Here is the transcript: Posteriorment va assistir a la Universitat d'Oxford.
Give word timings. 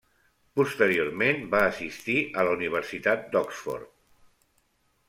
Posteriorment 0.59 1.45
va 1.51 1.61
assistir 1.67 2.17
a 2.45 2.49
la 2.49 2.57
Universitat 2.57 3.31
d'Oxford. 3.37 3.95